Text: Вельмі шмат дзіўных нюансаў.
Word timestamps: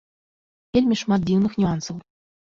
Вельмі 0.77 0.97
шмат 1.01 1.27
дзіўных 1.27 1.53
нюансаў. 1.65 2.01